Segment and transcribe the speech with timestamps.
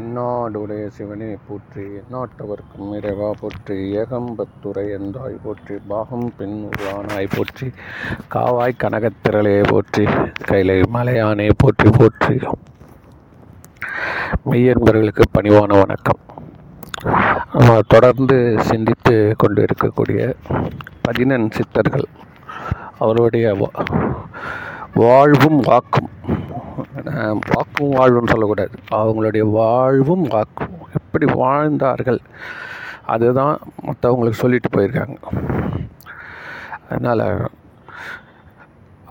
[0.00, 7.66] எந்நாடுடைய சிவனே போற்றி எந்நாட்டவர்க்கும் இறைவா போற்றி ஏகம்பத்துரை எந்தாய் போற்றி பாகம் பெண் உருவானாய் போற்றி
[8.34, 10.04] காவாய் கனகத்திரளே போற்றி
[10.44, 12.36] கைலை மலையானே போற்றி போற்றி.
[14.50, 16.20] மெய்யன்பர்களுக்கு பணிவான வணக்கம்.
[17.52, 20.22] நம்ம தொடர்ந்து சிந்தித்து கொண்டு இருக்கக்கூடிய
[21.02, 22.08] பதினெண் சித்தர்கள்
[22.98, 23.86] அவருடைய வா-
[24.94, 26.10] வாழ்வும் வாக்கும்
[27.50, 28.74] வாக்கும் வாழ்வுன்னு சொல்லக்கூடாது.
[28.90, 30.74] அவங்களுடைய வாழ்வும் வாக்கும்.
[30.98, 32.20] எப்படி வாழ்ந்தார்கள்?
[33.04, 35.16] அதுதான் மற்றவங்களுக்கு சொல்லிட்டு போயிருக்காங்க.
[36.88, 37.50] அதனால்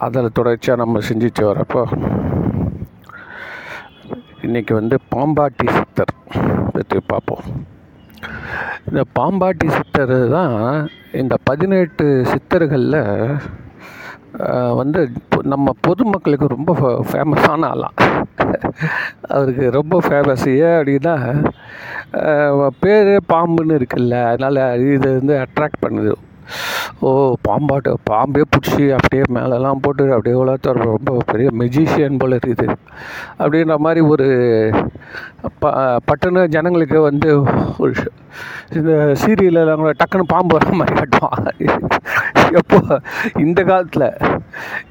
[0.06, 1.82] அதில் தொடர்ச்சியாக நம்ம செஞ்சிச்சு வரப்போ
[4.42, 6.14] இன்றைக்கி வந்து பாம்பாட்டி சித்தர்
[6.74, 7.44] பற்றி பார்ப்போம்.
[8.88, 10.56] இந்த பாம்பாட்டி சித்தர் தான்
[11.12, 13.02] இந்த பதினெட்டு சித்தர்களில்
[14.80, 15.02] வந்து
[15.54, 16.72] நம்ம பொதுமக்களுக்கு ரொம்ப
[17.10, 17.98] ஃபேமஸான ஆளாம்
[19.36, 21.16] அவருக்கு ரொம்ப ஃபேமஸ் ஏன் அப்படின்னா
[22.84, 24.62] பேர் பாம்புன்னு இருக்குல்ல அதனால்
[24.96, 26.14] இது வந்து அட்ராக்ட் பண்ணுது.
[27.08, 27.10] ஓ
[27.48, 32.68] பாம்பாட்டு பாம்பே பிடிச்சி அப்படியே மேலெல்லாம் போட்டு அப்படியே உலகத்தோட ரொம்ப பெரிய மெஜிஷியன் போல் இருக்குது.
[33.42, 34.28] அப்படின்ற மாதிரி ஒரு
[35.62, 35.74] ப
[36.08, 37.30] பட்டுன்னு ஜனங்களுக்கு வந்து
[37.84, 37.94] ஒரு
[38.80, 38.92] இந்த
[39.22, 41.48] சீரியலெல்லாம் கூட டக்குன்னு பாம்பு வர மாதிரி காட்டுவான்.
[42.60, 42.80] எப்போ?
[43.44, 44.08] இந்த காலத்தில்.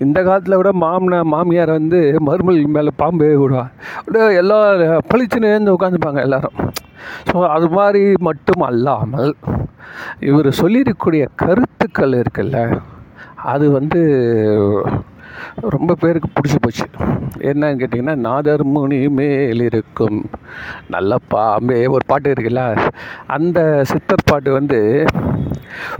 [0.05, 3.65] இந்த காலத்தில் விட மாமனார் மாமியார் வந்து மருமல் மேலே பாம்பு விடுவா
[3.99, 6.59] அப்படியே எல்லாம் பளிச்சுன்னு உட்காந்துப்பாங்க எல்லாரும்.
[7.31, 9.35] ஸோ அது மாதிரி மட்டும் அல்லாமல்
[10.31, 12.59] இவர் சொல்லியிருக்கக்கூடிய கருத்துக்கள் இருக்குல்ல
[13.53, 14.01] அது வந்து
[15.75, 16.87] ரொம்ப பேருக்கு பிடிச்சி போச்சு.
[17.51, 20.19] என்னன்னு கேட்டிங்கன்னா நாதர் முனி மேல் இருக்கும்.
[20.95, 22.65] நல்ல பாம்பே ஒரு பாட்டு இருக்குல்ல
[23.37, 23.59] அந்த
[23.91, 24.81] சித்தர் பாட்டு வந்து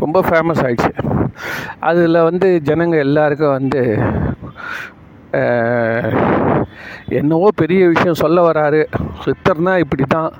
[0.03, 0.93] ரொம்ப ஃபேமஸ் ஆயிடுச்சு.
[1.89, 3.83] அதில் வந்து ஜனங்க எல்லாருக்கும் வந்து
[7.19, 8.81] என்னவோ பெரிய விஷயம் சொல்ல வராரு.
[9.25, 10.31] சித்தர்னா இப்படி தான்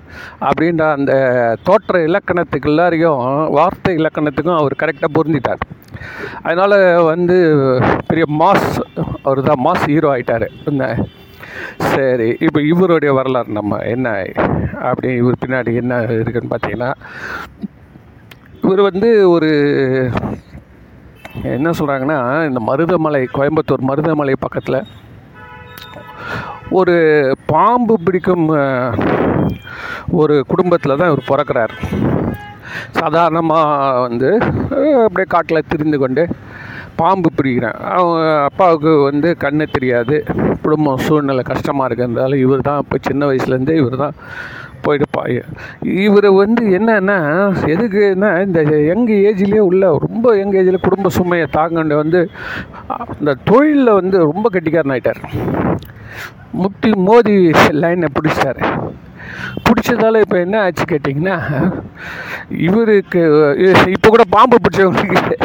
[0.49, 1.13] அப்படின்ற அந்த
[1.67, 3.21] தோற்ற இலக்கணத்துக்கு எல்லாரையும்
[3.59, 5.63] வார்த்தை இலக்கணத்துக்கும் அவர் கரெக்டாக பொருந்திட்டார்.
[6.47, 6.77] அதனால்
[7.13, 7.37] வந்து
[8.11, 8.69] பெரிய மாஸ்
[9.27, 10.91] அவர் தான் மாஸ் ஹீரோ ஆகிட்டார் என்ன?
[11.95, 14.09] சரி இப்போ இவருடைய வரலாறு நம்ம என்ன
[14.89, 16.91] அப்படி இவர் பின்னாடி என்ன இருக்குன்னு பார்த்தீங்கன்னா
[18.65, 19.51] இவர் வந்து ஒரு
[21.57, 22.19] என்ன சொல்கிறாங்கன்னா
[22.49, 24.81] இந்த மருதமலை கோயம்புத்தூர் மருதமலை பக்கத்தில்
[26.79, 26.95] ஒரு
[27.53, 28.47] பாம்பு பிடிக்கும்
[30.21, 31.75] ஒரு குடும்பத்தில் தான் இவர் பிறக்கிறார்.
[32.99, 34.31] சாதாரணமாக வந்து
[35.05, 36.23] அப்படியே காட்டில் திரிந்து கொண்டு
[37.01, 40.17] பாம்பு பிடிக்கிறேன் அவங்க அப்பாவுக்கு வந்து கண்ணு தெரியாது.
[40.65, 44.17] குடும்பம் சூழ்நிலை கஷ்டமாக இருக்கிறதால இவர் தான் இப்போ சின்ன வயசுலேருந்தே இவர் தான்
[44.87, 45.39] போயிடுப்பாய்
[46.05, 47.19] இவர் வந்து என்னன்னா
[47.75, 52.21] எதுக்குன்னா இந்த யங் ஏஜ்லேயே உள்ள ரொம்ப யங் ஏஜில் குடும்ப சுமையை தாங்கண்டு வந்து
[53.19, 55.23] இந்த தொழிலில் வந்து ரொம்ப கெட்டிக்காரன் ஆகிட்டார்
[56.63, 57.37] முட்டி மோதி
[57.83, 58.63] லைனை பிடிச்சிட்டாரு.
[59.67, 61.37] பிடிச்சதால இப்போ என்ன ஆச்சு கேட்டிங்கன்னா
[62.69, 63.21] இவருக்கு
[63.95, 65.37] இப்போ கூட பாம்பு பிடிச்சவங்களுக்கு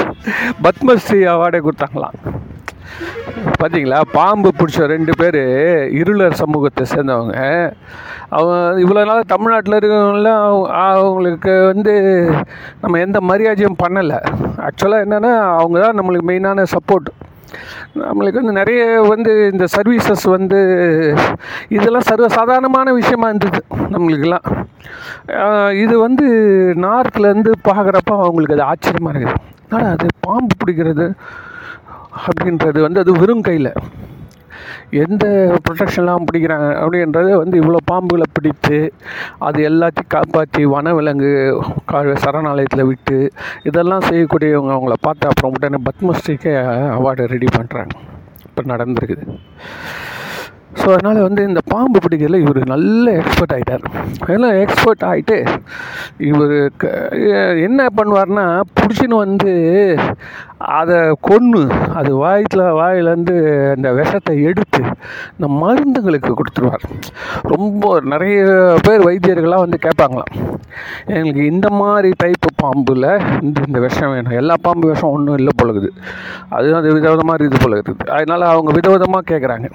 [0.66, 2.18] பத்மஸ்ரீ அவார்டே கொடுத்தாங்களாம்.
[3.60, 5.40] பார்த்தீங்களா பாம்பு பிடிச்ச ரெண்டு பேர்
[6.00, 7.36] இருளர் சமூகத்தை சேர்ந்தவங்க.
[8.38, 10.48] அவங்க இவ்வளோ நாள் தமிழ்நாட்டில் இருக்கவங்களாம்
[10.86, 11.94] அவங்களுக்கு வந்து
[12.82, 14.20] நம்ம எந்த மரியாதையும் பண்ணலை.
[14.68, 17.10] ஆக்சுவலாக என்னென்னா அவங்க தான் நம்மளுக்கு மெயினான சப்போர்ட்
[18.02, 18.84] நம்மளுக்கு வந்து நிறைய
[19.14, 20.60] வந்து இந்த சர்வீசஸ் வந்து
[21.76, 23.62] இதெல்லாம் சர்வசாதாரணமான விஷயமா இருந்தது
[23.94, 24.48] நம்மளுக்கெல்லாம்.
[25.84, 26.26] இது வந்து
[26.86, 29.44] நார்த்லேருந்து பார்க்குறப்ப அவங்களுக்கு அது ஆச்சரியமாக இருக்குது.
[29.74, 31.08] ஆனால் அது பாம்பு பிடிக்கிறது?
[32.22, 33.72] அப்படின்றது வந்து அது வெறும் கையில்.
[35.04, 35.26] எந்த
[35.66, 38.78] ப்ரொடெக்ஷன்லாம் பிடிக்கிறாங்க அப்படின்றது வந்து இவ்வளோ பாம்புகளை பிடித்து
[39.48, 41.32] அது எல்லாத்தையும் காப்பாற்றி வனவிலங்கு
[41.92, 43.18] கா சரணாலயத்தில் விட்டு
[43.70, 46.56] இதெல்லாம் செய்யக்கூடியவங்க அவங்கள பார்த்து அப்புறம் உடனே பத்மஸ்ரீக்கே
[46.98, 47.94] அவார்டு ரெடி பண்ணுறாங்க
[48.48, 49.26] இப்போ நடந்திருக்குது.
[50.82, 53.84] ஸோ அதனால் வந்து இந்த பாம்பு பிடிக்கிறதுல இவர் நல்ல எக்ஸ்பர்ட் ஆகிட்டார்
[54.24, 55.38] அதெல்லாம் எக்ஸ்பர்ட் ஆகிட்டு
[56.30, 56.56] இவர்
[57.68, 58.46] என்ன பண்ணுவார்னா
[58.80, 59.52] பிடிச்சின்னு வந்து
[60.66, 61.62] அதை கொன்று
[61.94, 63.36] அது வாயத்தில் வாயிலேருந்து
[63.76, 64.82] அந்த விஷத்தை எடுத்து
[65.32, 66.86] இந்த மருந்துகளுக்கு கொடுத்துருவார்.
[67.42, 68.40] ரொம்ப நிறைய
[68.82, 70.32] பேர் வைத்தியர்கள்லாம் வந்து கேட்பாங்களாம்.
[71.06, 73.10] எங்களுக்கு இந்த மாதிரி டைப்பு பாம்பில்
[73.42, 74.38] இந்த இந்த விஷம் வேணும்.
[74.42, 75.90] எல்லா பாம்பு விஷம் ஒன்றும் இல்லை போலகுது
[76.50, 79.68] அது அது விதவிதமாக இது போல அதனால் அவங்க விதவிதமாக கேட்குறாங்க.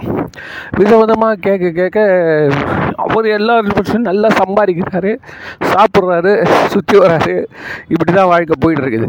[0.77, 1.99] விதவிதமாக கேட்க கேட்க
[2.97, 3.61] அவர் எல்லா
[4.11, 5.13] நல்லா சம்பாதிக்கிறாரு
[5.73, 6.33] சாப்பிட்றாரு
[6.67, 7.45] சுற்றி வராரு.
[7.89, 9.09] இப்படி தான் வாழ்க்கை போயிட்டுருக்குது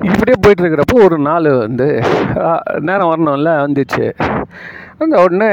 [0.00, 1.88] இப்படியே போயிட்டுருக்கிறப்போ ஒரு நாள் வந்து
[2.88, 4.06] நேரம் வரணும்ல வந்துச்சு.
[4.98, 5.50] அந்த உடனே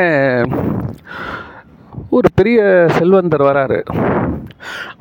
[2.09, 2.59] ஒரு பெரிய
[2.97, 3.79] செல்வந்தர் வராரு.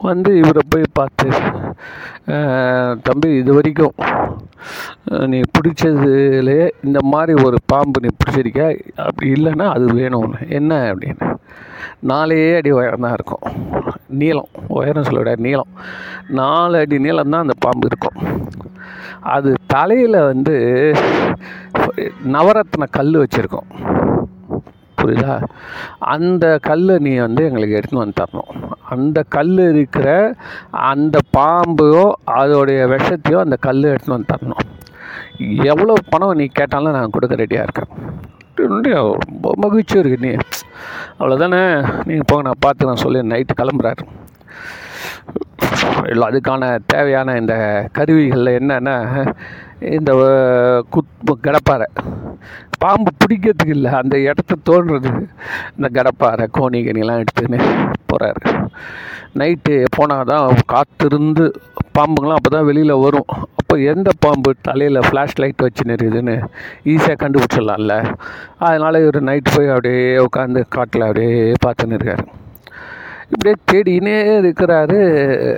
[0.09, 1.29] வந்து இவரை போய் பார்த்து
[3.09, 3.95] தம்பி இது வரைக்கும்
[5.27, 8.61] நீ பிடிச்சதுலே இந்த மாதிரி ஒரு பாம்பு நீ பிடிச்சிருக்க
[8.97, 11.37] அப்படி இல்லைன்னா அது வேணும் என்ன அப்படின்னு?
[12.01, 13.45] நாலே அடி உயரம் தான் இருக்கும்.
[14.09, 14.49] நீளம்.
[14.69, 15.71] உயரம் சொல்ல விட நீளம்.
[16.29, 18.19] நாலு அடி நீளம் தான் அந்த பாம்பு இருக்கும்.
[19.21, 20.57] அது தலையில் வந்து
[22.33, 23.69] நவரத்ன கல் வச்சுருக்கோம்.
[25.03, 25.35] புரியுதா?
[26.15, 28.53] அந்த கல்லை நீ வந்து எங்களுக்கு எடுத்துன்னு வந்து தரணும்.
[28.95, 30.09] அந்த கல் இருக்கிற
[30.71, 34.65] அந்த பாம்பையோ அதோடைய விஷத்தையோ அந்த கல் எடுத்துன்னு வந்து தரணும்.
[35.65, 37.91] எவ்வளோ பணம் நீ கேட்டாலும் நான் கொடுக்க ரெடியாக இருக்கேன்.
[39.25, 40.33] ரொம்ப மகிழ்ச்சியாக இருக்கு நீ.
[41.19, 41.63] அவ்வளோதானே
[42.07, 43.21] நீங்கள் போங்க நான் பார்த்து நான் சொல்லி.
[43.33, 44.03] நைட்டு கிளம்புறாரு.
[46.29, 47.55] அதுக்கான தேவையான இந்த
[47.97, 48.97] கருவிகளில் என்னென்னா
[49.97, 50.11] இந்த
[50.95, 51.87] குத் கடப்பாரை.
[52.83, 55.11] பாம்பு பிடிக்கிறதுக்கு இல்லை அந்த இடத்த தோன்றது
[55.77, 57.59] இந்த கடப்பாரை கோணி கனிலாம் எடுத்துன்னு
[58.11, 58.43] போகிறாரு
[59.41, 61.45] நைட்டு போனால் தான் காத்திருந்து
[61.97, 63.31] பாம்புங்களாம் அப்போ தான் வெளியில் வரும்.
[63.61, 66.37] அப்போ எந்த பாம்பு தலையில் ஃப்ளாஷ் லைட் வச்சுன்னு இருக்குதுன்னு
[66.93, 67.97] ஈஸியாக கண்டுபிடிச்சிடலாம்ல.
[68.67, 71.37] அதனால் இவர் நைட்டு போய் அப்படியே உட்காந்து காட்டில் அப்படியே
[71.67, 72.25] பார்த்துன்னு இருக்காரு.
[73.33, 74.99] இப்படியே தேடினே இருக்கிறாரு.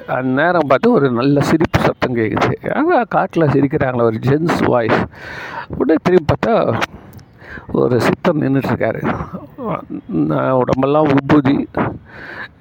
[0.06, 5.00] அந்த நேரம் பார்த்து ஒரு நல்ல சிரிப்பு சத்தம் கேட்குது ஆனால் காட்டில் சிரிக்கிறாங்களே ஒரு ஜென்ஸ் வாய்ஸ்
[5.78, 6.54] உடனே திரும்பி பார்த்தா
[7.72, 9.00] ஒரு சித்தர் நின்றுட்டுருக்காரு
[10.60, 11.56] உடம்பெல்லாம் உபூதி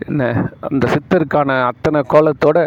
[0.08, 0.24] என்ன
[0.70, 2.60] அந்த சித்தருக்கான அத்தனை கோலத்தோட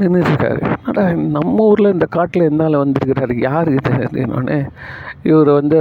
[0.00, 1.04] நின்றுட்டுருக்காரு அடா
[1.36, 3.34] நம்ம ஊரில் இந்த காட்டில் என்னால் வந்திருக்கிறாரு?
[3.40, 3.92] யார் இது?
[3.98, 4.58] அப்படின்னோடனே
[5.22, 5.80] இவர் வந்து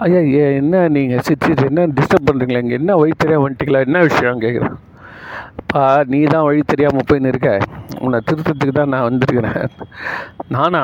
[0.00, 3.80] ஐயா ஏ- என்ன நீங்கள் சிரிச்சு என்ன டிஸ்டர்ப் பண்ணுறீங்களா இங்கே என்ன வழி தெரியாம வந்துட்டீங்களா?
[3.80, 4.76] என்ன விஷயம் கேட்குறேன்
[5.72, 5.82] பா
[6.12, 7.50] நீ தான் வழி தெரியாமல் போயின்னு இருக்க
[8.04, 9.62] உன்னை திருத்தத்துக்கு தான் நான் வந்திருக்கிறேன்.
[10.54, 10.82] நானா?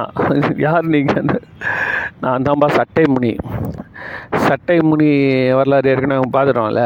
[0.67, 1.31] யார் நீங்கள்
[2.25, 3.33] நான் தான்ப்பா சட்டை முனி
[4.47, 5.09] சட்டை முனி
[5.59, 6.85] வரலாறு ஏற்கனவே பார்த்துட்டோம்ல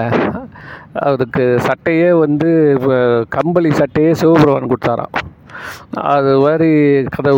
[1.08, 2.48] அதுக்கு சட்டையே வந்து
[3.36, 5.14] கம்பளி சட்டையே சிவபெருமான் கொடுத்தாராம்.
[6.14, 6.70] அது மாதிரி
[7.14, 7.32] கதை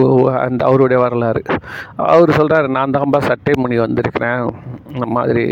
[0.44, 1.42] அந்த அவருடைய வரலாறு.
[2.12, 4.42] அவர் சொல்கிறாரு நான் தான்ப்பா சட்டை முனி வந்திருக்கிறேன்.
[4.94, 5.46] இந்த மாதிரி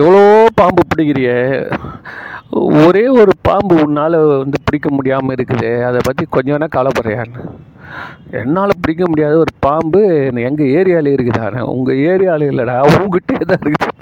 [0.00, 0.22] எவ்வளோ
[0.60, 1.38] பாம்பு பிடிக்கிறியே?
[2.84, 5.70] ஒரே ஒரு பாம்பு உன்னால் வந்து பிடிக்க முடியாமல் இருக்குது.
[5.88, 7.42] அதை பற்றி கொஞ்சம் வேணால் கவலைப்படுறியான்னு
[8.38, 10.00] என்னால் பிடிக்க முடியாத ஒரு பாம்பு
[10.48, 11.44] எங்கள் ஏரியாவில் இருக்குதா
[11.74, 13.92] உங்கள் ஏரியாவில் இல்லைடா உங்ககிட்டே தான் இருக்குது.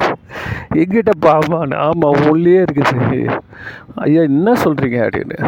[0.80, 3.18] எங்கிட்ட பாம்பான்னு ஆமாம் உள்ளே இருக்குது.
[4.04, 5.38] ஐயா என்ன சொல்கிறீங்க அப்படின்னு.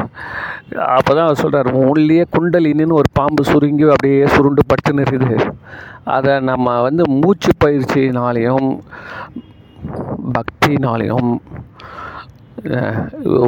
[0.97, 5.39] அப்போ தான் அவர் சொல்கிறார் உள்ளே குண்டலின்னு ஒரு பாம்பு சுருங்கி அப்படியே சுருண்டு பட்டுன்னு இருக்குது.
[6.17, 8.69] அதை நம்ம வந்து மூச்சு பயிற்சினாலையும்
[10.33, 11.31] பக்தினாலையும்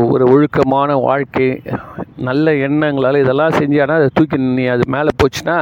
[0.08, 1.48] ஒரு ஒழுக்கமான வாழ்க்கை
[2.20, 5.58] நல்ல எண்ணங்களால் இதெல்லாம் செஞ்சானா அதை தூக்கி நீ அது மேலே போச்சுன்னா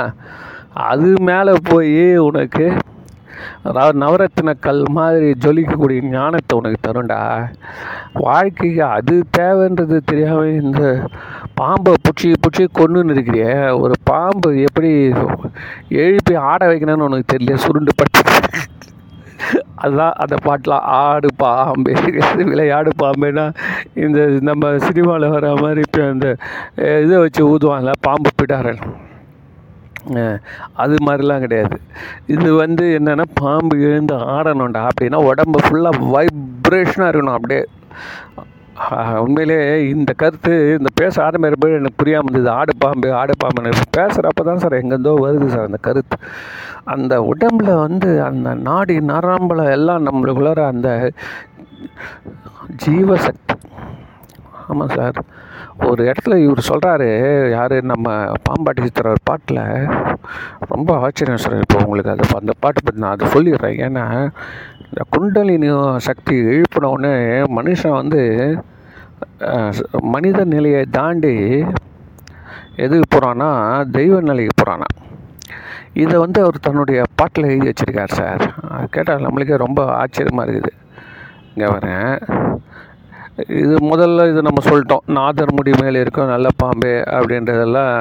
[0.88, 1.94] அது மேலே போய்
[2.24, 2.66] உனக்கு
[3.62, 7.18] அதாவது நவரத்தின கல் மாதிரி ஜொலிக்கக்கூடிய ஞானத்தை உனக்கு தரும்டா.
[8.18, 10.82] வாழ்க்கைக்கு அது தேவைன்றது தெரியாமல் இந்த
[11.54, 14.90] பாம்பை பிடிச்சி பிடிச்சி கொண்டுன்னு இருக்கிறியே ஒரு பாம்பு எப்படி
[15.98, 18.22] எழுப்பி ஆட வைக்கணும்னு உனக்கு தெரியல சுருண்டு பட்டு
[19.82, 21.92] அதுதான் அந்த பாட்டெலாம் ஆடு பாம்பு
[22.50, 23.46] விளையாடு பாம்புன்னா
[24.04, 26.28] இந்த நம்ம சினிமாவில் வர மாதிரி இப்போ அந்த
[27.04, 28.82] இதை வச்சு ஊதுவாங்கல்ல பாம்பு பிடாரன்
[30.82, 31.76] அது மாதிரிலாம் கிடையாது.
[32.34, 37.64] இது வந்து என்னென்னா பாம்பு எழுந்து ஆடணும்டா அப்படின்னா உடம்பு ஃபுல்லாக வைப்ரேஷனாக இருக்கணும் அப்படியே.
[39.24, 39.58] உண்மையிலே
[39.88, 42.56] இந்த கருத்து இந்த பேச ஆரம்பிக்கிறப்ப எனக்கு புரியாமல் இருந்தது.
[42.60, 46.18] ஆடு பாம்பு ஆடு பாம்புன்னு பேசுகிறப்ப தான் சார் எங்கேருந்தோ வருது சார் அந்த கருத்து.
[46.94, 50.90] அந்த உடம்புல வந்து அந்த நாடி நரம்புல எல்லாம் நம்மளுக்குள்ளார அந்த
[52.84, 53.56] ஜீவசக்தி.
[54.68, 55.18] ஆமாம் சார்.
[55.86, 57.08] ஒரு இடத்துல இவர் சொல்கிறாரு
[57.50, 58.14] யார் நம்ம
[58.48, 59.60] பாம்பாட்டி சித்திர ஒரு பாட்டில்
[60.72, 61.58] ரொம்ப ஆச்சரியம் சார்.
[61.64, 63.78] இப்போ உங்களுக்கு அது அந்த பாட்டு பற்றி நான் அதை சொல்லிடுறேன்.
[63.86, 64.04] ஏன்னா
[64.90, 65.68] இந்த குண்டலினி
[66.06, 67.14] சக்தி எழுப்பினோடனே
[67.58, 68.22] மனுஷன் வந்து
[70.14, 71.34] மனித நிலையை தாண்டி
[72.84, 73.50] எதுக்கு போகிறான்னா
[73.96, 74.88] தெய்வ நிலைக்கு போகிறானா
[76.02, 78.42] இதை வந்து அவர் தன்னுடைய பாட்டில் எழுதி வச்சிருக்கார் சார்.
[78.94, 80.72] கேட்டால் நம்மளுக்கே ரொம்ப ஆச்சரியமாக இருக்குது.
[81.52, 82.10] இங்கே வரேன்
[83.62, 85.06] இது முதல்ல இது நம்ம சொல்லிட்டோம்.
[85.18, 87.94] நாதர் முடி மேலே இருக்கும் நல்ல பாம்பே அப்படின்றதெல்லாம்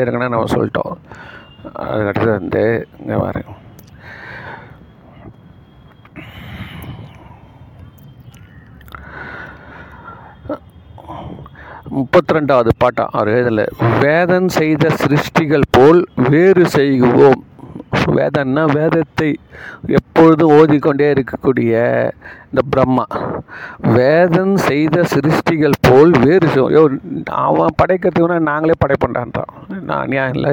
[0.00, 0.94] ஏற்கனவே நம்ம சொல்லிட்டோம்.
[1.88, 2.64] அதுக்கடுத்து வந்து
[3.00, 3.50] இங்கே வரேன்
[12.00, 13.04] முப்பத்தி ரெண்டாவது பாட்டா?
[13.16, 13.66] அவர் எழுதல
[14.04, 16.00] வேதன் செய்த சிருஷ்டிகள் போல்
[16.30, 17.42] வேறு செய்குவோம்
[18.16, 19.28] வேதன்னா வேதத்தை
[19.96, 21.72] எப்பொழுதும் ஓதிக்கொண்டே இருக்கக்கூடிய
[22.48, 23.04] இந்த பிரம்மா.
[23.96, 26.96] வேதன் செய்த சிருஷ்டிகள் போல் வேறு செய்வோம்.
[27.46, 29.52] அவன் படைக்கிறதுக்குனா நாங்களே படைப்பண்டான்றான்
[29.90, 30.52] நான் ஏன் இல்லை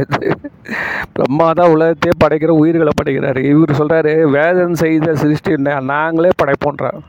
[1.16, 3.44] பிரம்மா தான் உலகத்தையே படைக்கிற உயிர்களை படைக்கிறாரு.
[3.54, 5.56] இவர் சொல்கிறாரு வேதன் செய்த சிருஷ்டி
[5.94, 7.02] நாங்களே படைப்போன்றான்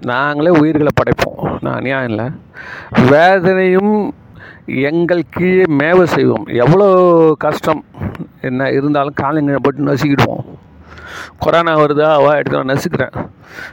[0.00, 1.56] நாங்களே உயிர்களை படைப்போம்.
[1.60, 2.30] நான் அநியாயம் இல்லை.
[3.10, 4.14] வேதனையும்
[4.66, 6.46] எங்கள் கீழே மேவ செய்வோம்.
[6.46, 7.84] எவ்வளோ கஷ்டம்?
[8.40, 10.44] என்ன இருந்தாலும் காலங்களை போட்டு நசுக்கிடுவோம்.
[11.38, 12.12] கொரோனா வருதா?
[12.12, 13.28] அவ எடுத்து நான் நசுக்கிறேன்.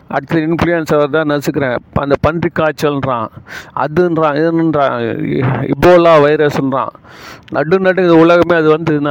[0.07, 1.23] அடுத்து இன்ஃப்ளூயன்ஸா வருதா?
[1.23, 1.77] நசுக்கிறேன்.
[1.93, 3.27] அந்த பன்றி காய்ச்சல்ன்றான்.
[3.75, 5.71] அதுன்றான் இதுன்றான்.
[5.71, 6.93] இபோலா வைரஸ்ன்றான்
[7.51, 9.01] நடு நடு உலகமே அது வந்து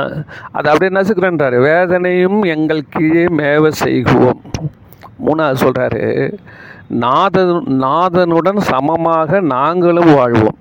[0.52, 1.60] அதை அப்படியே நசுக்கிறேன்றாரு.
[1.60, 4.40] வேதனையும் எங்கள் கீழே மேவ செய்குவோம்
[5.26, 6.32] மூணாவது சொல்கிறாரு
[7.00, 10.58] நாதன் நாதனுடன் சமமாக நாங்களும் வாழ்வோம்.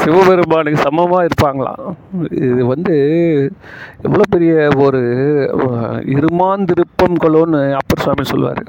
[0.00, 1.84] சிவபெருமானுக்கு சமமாக இருப்பாங்களாம்
[2.48, 2.96] இது வந்து
[4.06, 4.54] எவ்வளோ பெரிய
[4.86, 5.00] ஒரு
[6.14, 8.62] இருமாந்திருப்பம் கொலோன்னு அப்பர் சுவாமி சொல்லுவார்.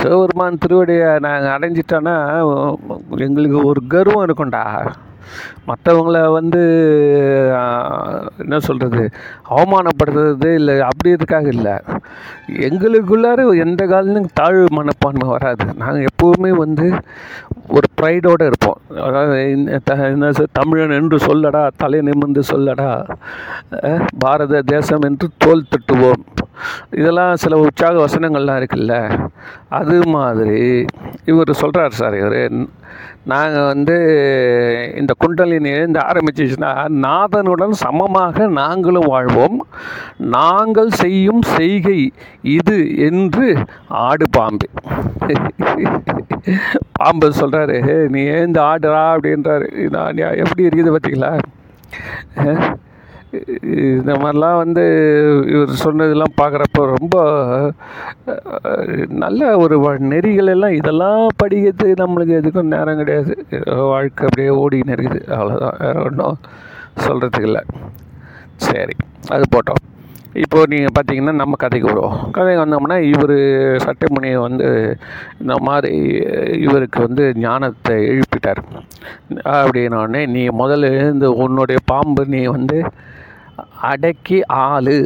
[0.00, 2.16] சிவபெருமான் திருவடியை நாங்கள் அடைஞ்சிட்டோன்னா
[3.28, 4.64] எங்களுக்கு ஒரு கர்வம் இருக்கும்டா.
[5.68, 6.62] மற்றவங்கள வந்து
[8.44, 9.04] என்ன சொல்கிறது
[9.56, 11.74] அவமானப்படுத்துறது இல்லை அப்படி இதுக்காக இல்லை.
[12.68, 15.66] எங்களுக்குள்ளார எந்த காலத்துலையும் தாழ்வு மனப்பான்மை வராது.
[15.82, 16.86] நாங்கள் எப்போவுமே வந்து
[17.76, 18.80] ஒரு ப்ரைடோடு இருப்போம்.
[19.06, 19.36] அதாவது
[19.96, 22.90] என்ன தமிழன் என்று சொல்லடா தலை நிமிர்ந்து சொல்லடா
[24.24, 26.22] பாரத தேசம் என்று தோல் தட்டுவோம்.
[26.98, 28.94] இதெல்லாம் சில உற்சாக வசனங்கள்லாம் இருக்குல்ல
[29.78, 30.58] அது மாதிரி.
[31.30, 32.38] இவர் சொல்கிறார் சார் இவர்
[33.30, 33.96] நாங்கள் வந்து
[35.00, 36.70] இந்த குண்டலினி எழுந்து ஆரம்பிச்சிச்சுன்னா
[37.06, 39.58] நாதனுடன் சமமாக நாங்களும் வாழ்வோம்.
[40.36, 42.00] நாங்கள் செய்யும் செய்கை
[42.58, 43.48] இது என்று
[44.06, 44.68] ஆடு பாம்பு.
[46.98, 47.78] பாம்பு சொல்கிறாரு
[48.14, 49.68] நீ எழுந்து ஆடுறா அப்படின்றாரு.
[49.96, 51.32] நான் எப்படி இருக்குது பார்த்தீங்களா
[53.98, 54.82] இந்த மாதிரிலாம் வந்து
[55.52, 57.16] இவர் சொன்னதெல்லாம் பார்க்குறப்ப ரொம்ப
[59.24, 59.76] நல்ல ஒரு
[60.12, 63.34] நெறிகள் எல்லாம் இதெல்லாம் படிக்கிறது நம்மளுக்கு எதுக்கும் நேரம் கிடையாது.
[63.92, 65.20] வாழ்க்கை அப்படியே ஓடி இருக்குது.
[65.36, 66.36] அவ்வளோதான் வேறு ஒன்றும்
[67.06, 67.62] சொல்கிறதுக்கு இல்லை.
[68.68, 68.96] சரி
[69.34, 69.82] அது போட்டோம்.
[70.42, 72.18] இப்போ நீங்கள் பார்த்தீங்கன்னா நம்ம கதைக்கு வருவோம்.
[72.36, 73.34] கதைக்கு வந்தோம்னா இவர்
[73.86, 74.68] சட்டமுனியை வந்து
[75.42, 75.96] இந்த மாதிரி
[76.66, 78.62] இவருக்கு வந்து ஞானத்தை எழுப்பிட்டார்.
[79.56, 82.78] அப்படின்னோடனே நீ முதல்ல எழுந்து உன்னுடைய பாம்பு நீ வந்து
[83.90, 84.98] அடக்கி ஆளு.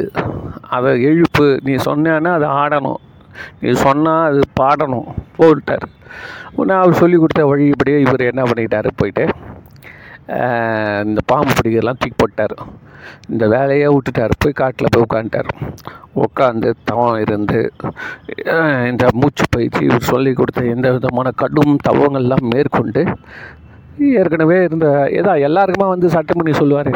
[0.76, 1.46] அதை எழுப்பு.
[1.66, 3.00] நீ சொன்னேன்னா அது ஆடணும்.
[3.62, 5.08] நீ சொன்னால் அது பாடணும்.
[5.38, 5.86] போட்டார்
[6.58, 9.24] உடனே அவர் சொல்லி கொடுத்த வழிபடியே இவர் என்ன பண்ணிட்டாரு போயிட்டு
[11.08, 12.54] இந்த பாம்பு பிடிக்கிறதெல்லாம் தூக்கி போட்டார்
[13.32, 14.32] இந்த வேலையை விட்டுட்டார்.
[14.42, 15.50] போய் காட்டில் போய் உட்காந்துட்டார்.
[16.24, 17.60] உட்காந்து தவம் இருந்து
[18.90, 23.02] இந்த மூச்சு பயிற்சி இவர் சொல்லி கொடுத்த எந்த விதமான கடும் தவங்கள்லாம் மேற்கொண்டு
[24.22, 26.90] ஏற்கனவே இருந்த ஏதா எல்லாருக்குமே வந்து சட்டம் பண்ணி சொல்லுவார்?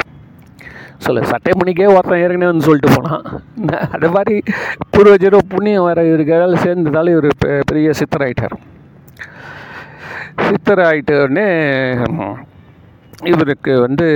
[1.00, 3.24] சொல்லு சட்டைமணிக்கே ஒருத்தன் ஏற்கனவே வந்து சொல்லிட்டு போனான்.
[3.90, 4.42] அது மாதிரி
[4.92, 8.56] பூர்வஜரோ புண்ணியம் வர இவருக்கு சேர்ந்ததால இவர் பெ- பெரிய சித்தர் ஆகிட்டார்
[10.48, 11.48] சித்தர் ஆயிட்ட உடனே
[13.22, 14.06] இவருக்கு வந்து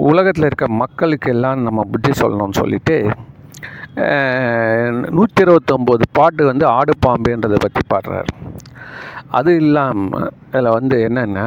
[0.00, 2.96] உலகத்தில் இருக்க மக்களுக்கு எல்லாம் நம்ம புத்தி சொல்லணும்னு சொல்லிட்டு
[5.10, 8.28] நூற்றி இருபத்தொம்போது பாட்டு வந்து ஆடு பாம்புன்றதை பற்றி பாடுறார்.
[9.28, 11.46] அது இல்லாமல் அதில் வந்து என்னென்னா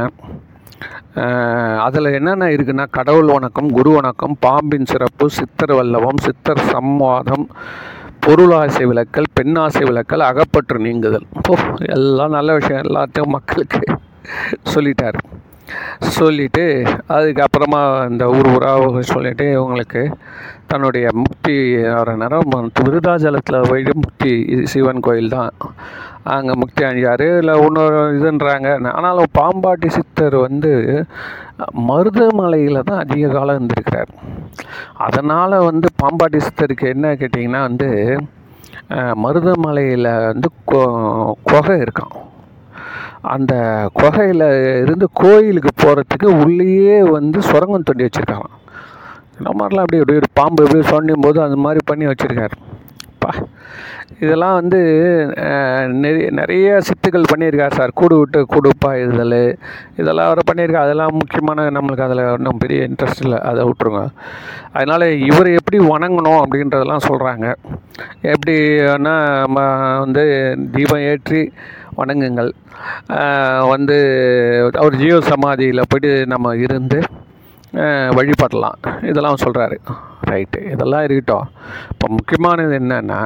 [1.77, 7.45] அதில் என்னென்ன இருக்குன்னா கடவுள் வணக்கம் குரு வணக்கம் பாம்பின் சிறப்பு சித்தர் வல்லவம் சித்தர் சம்வாதம்
[8.19, 11.27] பொருளாசை விளக்கல் பெண்ணாசை விளக்கல் அகப்பற்று நீங்குதல்.
[11.49, 11.55] ஓ
[11.95, 12.83] எல்லாம் நல்ல விஷயம்.
[12.83, 13.81] எல்லாத்தையும் மக்களுக்கு
[14.73, 15.19] சொல்லிட்டார்.
[16.17, 16.63] சொல்லிட்டு
[17.09, 20.01] அதுக்கப்புறமா இந்த ஊர் ஊராக சொல்லிவிட்டு இவங்களுக்கு
[20.67, 22.51] தன்னுடைய முக்தி வர நேரம்
[22.83, 24.33] விருதாச்சலத்தில் போயிட்டு முக்தி
[24.63, 25.51] சிவன் கோயில் தான்
[26.23, 28.91] அங்கே முக்தி அணிஞ்சார் இல்லை இன்னொரு இதுன்றாங்க.
[28.91, 30.71] ஆனாலும் பாம்பாட்டி சித்தர் வந்து
[31.87, 34.11] மருதமலையில் தான் அதிக காலம் இருந்திருக்கிறார்.
[34.97, 37.89] அதனால் வந்து பாம்பாட்டி சித்தருக்கு என்ன கேட்டிங்கன்னா வந்து
[39.23, 42.15] மருதமலையில் வந்து கொ- குகை இருக்கான்
[43.21, 43.53] அந்த
[43.93, 44.45] குகையில்
[44.81, 48.49] இருந்து கோயிலுக்கு போகிறதுக்கு உள்ளேயே வந்து சுரங்கம் தோண்டி வச்சுருக்காங்க
[49.37, 52.55] இந்த மாதிரிலாம் அப்படி அப்படி ஒரு பாம்பு எப்படி சொன்னும் போது அந்த மாதிரி பண்ணி வச்சுருக்காரு.
[54.23, 54.79] இதெல்லாம் வந்து
[56.03, 57.91] நிறைய நிறைய சித்துக்கள் பண்ணியிருக்கார் சார்.
[57.99, 59.37] கூடு விட்டு கூடுப்பா இதுதல்
[60.01, 63.39] இதெல்லாம் அவர் பண்ணியிருக்கா அதெல்லாம் முக்கியமான நம்மளுக்கு அதில் ஒன்றும் பெரிய இன்ட்ரெஸ்ட் இல்லை.
[63.51, 64.03] அதை விட்டுருங்க.
[64.77, 67.47] அதனால் இவர் எப்படி வணங்கணும் அப்படின்றதெல்லாம் சொல்கிறாங்க
[68.33, 69.65] எப்படின்னா நம்ம
[70.03, 70.25] வந்து
[70.75, 71.41] தீபம் ஏற்றி
[72.01, 72.51] வணங்குங்கள்.
[73.73, 73.97] வந்து
[74.81, 76.99] அவர் ஜீவ சமாதியில் போய்ட்டு நம்ம இருந்து
[78.17, 78.77] வழிபடலாம்.
[79.09, 79.77] இதெல்லாம் சொல்கிறாரு
[80.29, 81.47] ரைட்டு இதெல்லாம் இருக்கட்டும்.
[81.91, 83.21] இப்போ முக்கியமானது என்னென்னா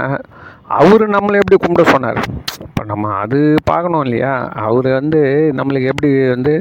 [0.80, 2.20] அவர் நம்மளை எப்படி கும்பிட சொன்னார்?
[2.68, 4.34] இப்போ நம்ம அது பார்க்கணும் இல்லையா?
[4.68, 5.22] அவர் வந்து
[5.58, 6.54] நம்மளுக்கு எப்படி வந்து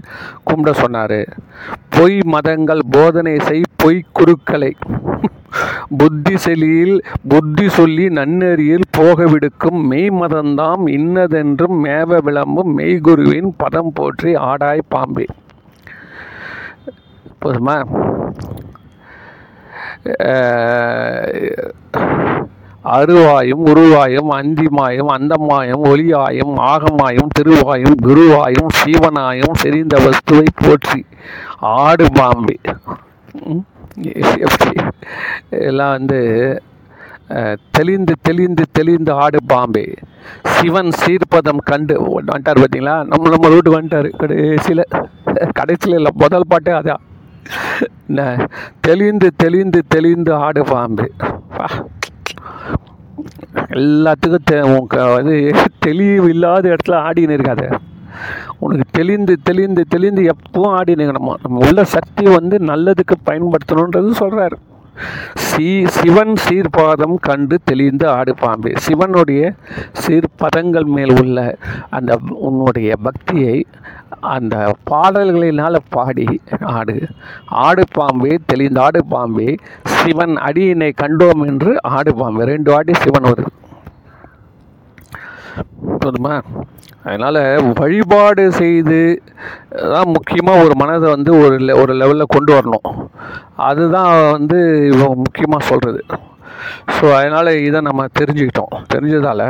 [0.49, 1.21] கும்பிட சொன்னார்?
[1.97, 4.73] பொய் மதங்கள் போதனை செய் பொய் குருக்களை.
[6.01, 6.97] புத்தி செலியில்
[7.33, 15.27] புத்தி சொல்லி நன்னெறியில் போக விடுக்கும் மெய் மதந்தாம் இன்னதென்றும் மேவ விளம்பும் மெய்குருவின் பதம் போற்றி ஆடாய் பாம்பே.
[17.45, 17.77] போதுமா?
[22.97, 31.01] அருவாயும் உருவாயும் அந்திமாயும் அந்தமாயும் ஒலியாயும் ஆகமாயும் திருவாயும் குருவாயும் சீவனாயும் செறிந்த வஸ்துவை போற்றி.
[31.79, 32.57] ஆடு பாம்பே
[34.47, 34.75] எப்படி
[35.71, 36.21] எல்லாம் வந்து
[37.77, 39.85] தெளிந்து தெளிந்து தெளிந்து ஆடு பாம்பே.
[40.55, 44.09] சிவன் சீர்பதம் கண்டு வந்துட்டார் பார்த்தீங்களா நம்ம நம்ம ரூட்டு வந்துட்டார்.
[44.21, 44.85] கடைசியில்
[45.61, 47.03] கடைசியில் இல்லை முதல் பாட்டே அதான்.
[48.81, 51.07] தெளிந்து தெளிந்து தெளிந்து ஆடு பாம்பு.
[53.81, 55.37] எல்லாத்துக்கும் தெ உனக்கு வந்து
[55.79, 57.67] தெளிவு இல்லாத இடத்துல ஆடின்னு இருக்காது.
[58.59, 64.59] உனக்கு தெளிந்து தெளிந்து தெளிந்து எப்பவும் ஆடி நிற்கணுமா நம்ம உள்ள சக்தியை வந்து நல்லதுக்கு பயன்படுத்தணுன்றது சொல்கிறாரு
[65.35, 68.73] சீ சிவன் சீர்பாதம் கண்டு தெளிந்து ஆடு பாம்பே.
[68.77, 69.53] சிவனுடைய
[70.05, 71.57] சீர்பதங்கள் மேல் உள்ள
[71.91, 73.67] அந்த உன்னுடைய பக்தியை
[74.21, 76.97] அந்த பாடல்களினால் பாடி ஆடு.
[77.47, 82.45] ஆடு பாம்பே தெளிந்த ஆடு பாம்பே சிவன் அடியினை கண்டோம் என்று ஆடு பாம்பே.
[82.45, 83.53] ரெண்டு வாட்டி சிவன் வருது.
[86.01, 86.43] போதுமா?
[87.05, 87.39] அதனால்
[87.75, 89.01] வழிபாடு செய்து
[89.87, 92.89] தான் முக்கியமாக ஒரு மனதை வந்து ஒரு லெ- ஒரு லெவலில் கொண்டு வரணும்.
[93.63, 96.03] அதுதான் வந்து இவங்க முக்கியமாக சொல்கிறது
[96.95, 98.75] ஸோ அதனால் இதை நம்ம தெரிஞ்சுக்கிட்டோம்.
[98.95, 99.47] தெரிஞ்சதால்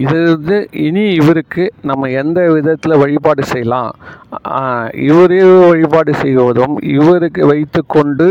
[0.00, 3.90] இது வந்து இனி இவருக்கு நம்ம எந்த விதத்தில் வழிபாடு செய்யலாம்?
[5.06, 8.26] இவரே வழிபாடு செய்வதும் இவருக்கு வைத்துக்கொண்டு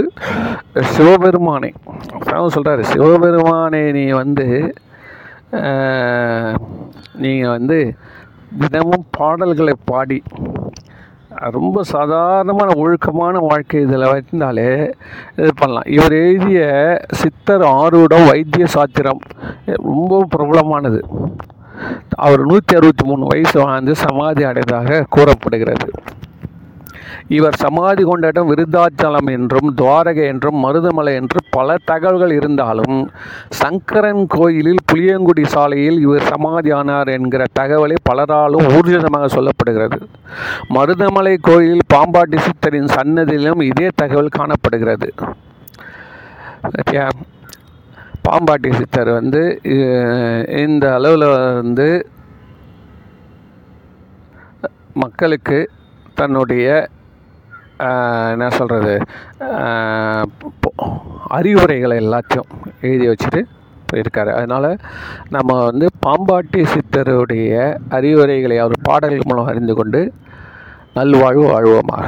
[0.94, 1.72] சிவபெருமானை
[2.20, 4.48] அதான் சொல்கிறாரு சிவபெருமானை நீ வந்து
[7.18, 7.80] நீங்கள் வந்து
[8.60, 10.24] தினமும் பாடல்களை பாடி
[11.36, 14.94] ரொம்ப சாதாரணமான ஒழுக்கமான வாழ்க்கை இதில் வைத்தாலே
[15.36, 15.84] இது பண்ணலாம்.
[15.86, 16.62] இவர் எழுதிய
[17.12, 19.22] சித்தர் ஆரூடம் வைத்திய சாத்திரம்
[19.66, 21.00] ரொம்ப பிரபலமானது.
[22.16, 25.92] அவர் நூற்றி அறுபத்தி மூணு வயசு வாழ்ந்து சமாதி அடைந்ததாக கூறப்படுகிறது.
[27.38, 32.98] இவர் சமாதி கொண்ட இடம் விருத்தாச்சலம் என்றும் துவாரகை என்றும் மருதமலை என்றும் பல தகவல்கள் இருந்தாலும்
[33.62, 40.00] சங்கரன் கோயிலில் புளியங்குடி சாலையில் இவர் சமாதியானார் என்கிற தகவலை பலராலும் ஊர்ஜிதமாக சொல்லப்படுகிறது.
[40.78, 45.10] மருதமலை கோயிலில் பாம்பாட்டி சித்தரின் சன்னதியிலும் இதே தகவல் காணப்படுகிறது.
[48.26, 49.44] பாம்பாட்டி சித்தர் வந்து
[50.64, 51.28] இந்த அளவில்
[51.60, 51.88] வந்து
[55.04, 55.60] மக்களுக்கு
[56.20, 56.68] தன்னுடைய
[58.32, 58.96] என்ன சொல்கிறது
[61.38, 62.50] அறிவுரைகளை எல்லாத்தையும்
[62.82, 63.42] எழுதி வச்சுட்டு
[63.90, 64.32] போயிருக்காரு.
[64.40, 64.70] அதனால்
[65.30, 67.54] நம்ம வந்து பாம்பாட்டி சித்தருடைய
[67.90, 70.02] அறிவுரைகளை அவர் பாடல்கள் மூலம் அறிந்து கொண்டு
[70.94, 72.08] நல்வாழ்வு வாழ்வோமாக.